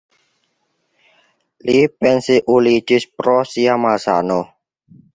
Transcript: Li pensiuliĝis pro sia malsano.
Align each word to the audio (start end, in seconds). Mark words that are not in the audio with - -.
Li 1.69 1.77
pensiuliĝis 2.05 3.09
pro 3.21 3.39
sia 3.55 3.81
malsano. 3.87 4.45